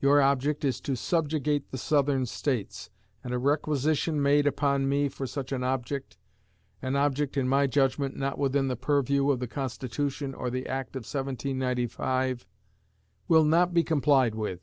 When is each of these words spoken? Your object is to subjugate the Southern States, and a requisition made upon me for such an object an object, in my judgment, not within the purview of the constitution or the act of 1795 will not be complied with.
Your 0.00 0.22
object 0.22 0.64
is 0.64 0.80
to 0.82 0.94
subjugate 0.94 1.72
the 1.72 1.76
Southern 1.76 2.24
States, 2.26 2.88
and 3.24 3.34
a 3.34 3.38
requisition 3.40 4.22
made 4.22 4.46
upon 4.46 4.88
me 4.88 5.08
for 5.08 5.26
such 5.26 5.50
an 5.50 5.64
object 5.64 6.16
an 6.82 6.94
object, 6.94 7.36
in 7.36 7.48
my 7.48 7.66
judgment, 7.66 8.16
not 8.16 8.38
within 8.38 8.68
the 8.68 8.76
purview 8.76 9.28
of 9.32 9.40
the 9.40 9.48
constitution 9.48 10.34
or 10.34 10.50
the 10.50 10.68
act 10.68 10.94
of 10.94 11.00
1795 11.00 12.46
will 13.26 13.42
not 13.44 13.74
be 13.74 13.82
complied 13.82 14.36
with. 14.36 14.60